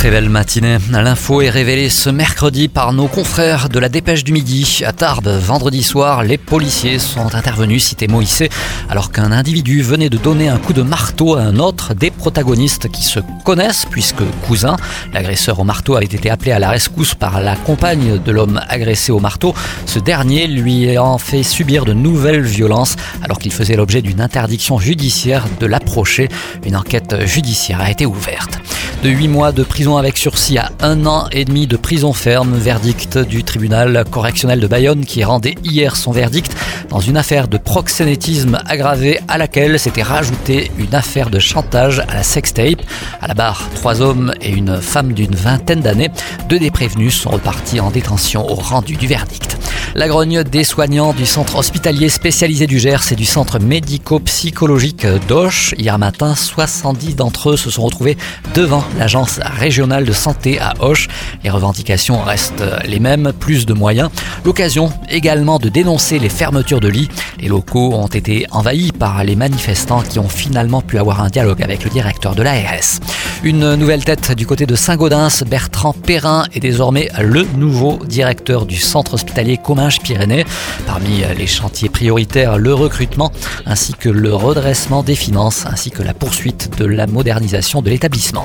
[0.00, 0.78] Très belle matinée.
[0.90, 4.80] L'info est révélée ce mercredi par nos confrères de la Dépêche du Midi.
[4.86, 8.44] À Tarbes, vendredi soir, les policiers sont intervenus, cité Moïse,
[8.88, 12.88] alors qu'un individu venait de donner un coup de marteau à un autre des protagonistes
[12.88, 14.76] qui se connaissent puisque cousins.
[15.12, 19.12] L'agresseur au marteau avait été appelé à la rescousse par la compagne de l'homme agressé
[19.12, 19.54] au marteau.
[19.84, 24.78] Ce dernier lui ayant fait subir de nouvelles violences alors qu'il faisait l'objet d'une interdiction
[24.78, 26.30] judiciaire de l'approcher.
[26.64, 28.60] Une enquête judiciaire a été ouverte
[29.02, 32.54] de 8 mois de prison avec sursis à un an et demi de prison ferme.
[32.54, 36.54] Verdict du tribunal correctionnel de Bayonne qui rendait hier son verdict
[36.90, 42.14] dans une affaire de proxénétisme aggravé à laquelle s'était rajoutée une affaire de chantage à
[42.14, 42.82] la sextape.
[43.20, 46.10] À la barre, trois hommes et une femme d'une vingtaine d'années.
[46.48, 49.59] Deux des prévenus sont repartis en détention au rendu du verdict.
[49.96, 55.74] La grogne des soignants du centre hospitalier spécialisé du Gers et du centre médico-psychologique d'Auch.
[55.78, 58.16] Hier matin, 70 d'entre eux se sont retrouvés
[58.54, 61.08] devant l'agence régionale de santé à Auch.
[61.42, 64.10] Les revendications restent les mêmes, plus de moyens.
[64.44, 67.08] L'occasion également de dénoncer les fermetures de lits.
[67.40, 71.62] Les locaux ont été envahis par les manifestants qui ont finalement pu avoir un dialogue
[71.62, 73.00] avec le directeur de l'ARS.
[73.42, 78.76] Une nouvelle tête du côté de Saint-Gaudens, Bertrand Perrin est désormais le nouveau directeur du
[78.76, 80.44] centre hospitalier Comminges-Pyrénées.
[80.86, 83.32] Parmi les chantiers prioritaires, le recrutement
[83.64, 88.44] ainsi que le redressement des finances ainsi que la poursuite de la modernisation de l'établissement.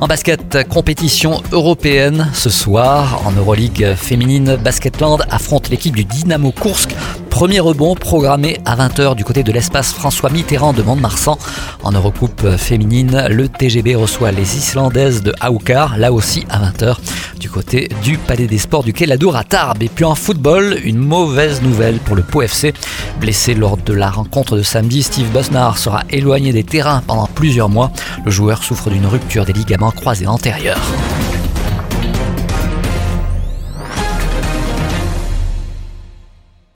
[0.00, 6.94] En basket, compétition européenne ce soir en Euroleague féminine, Basketland affronte l'équipe du Dynamo Kursk
[7.30, 11.38] Premier rebond programmé à 20h du côté de l'espace François Mitterrand de Mont-de-Marsan.
[11.82, 16.96] En Eurocoupe féminine, le TGB reçoit les Islandaises de Aukar, là aussi à 20h
[17.40, 19.82] du côté du Palais des Sports du Quai Ladour à Tarbes.
[19.82, 22.74] Et puis en football, une mauvaise nouvelle pour le Pau FC.
[23.18, 27.70] Blessé lors de la rencontre de samedi, Steve Bosnar sera éloigné des terrains pendant plusieurs
[27.70, 27.90] mois.
[28.24, 30.78] Le joueur souffre d'une rupture des ligaments croisés antérieurs.